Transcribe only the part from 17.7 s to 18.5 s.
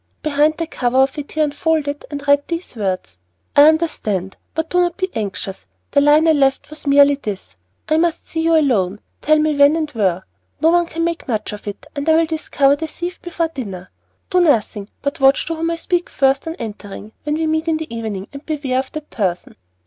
the evening, and